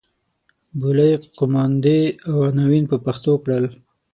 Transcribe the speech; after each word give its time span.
بولۍ 0.79 1.11
قوماندې 1.37 1.99
او 2.27 2.35
عناوین 2.49 2.83
په 2.91 2.97
پښتو 3.05 3.33
کړل. 3.43 3.65